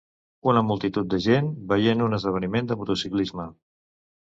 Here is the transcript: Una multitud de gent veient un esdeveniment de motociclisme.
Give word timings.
Una 0.53 0.63
multitud 0.69 1.11
de 1.15 1.19
gent 1.25 1.51
veient 1.75 2.03
un 2.07 2.19
esdeveniment 2.19 2.73
de 2.73 2.81
motociclisme. 2.83 3.49